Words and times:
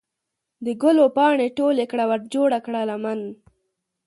د 0.65 0.67
ګلو 0.81 1.05
پاڼې 1.15 1.47
ټولې 1.57 1.85
کړه 1.91 2.03
ورجوړه 2.11 2.59
کړه 2.65 2.81
لمن 2.89 3.21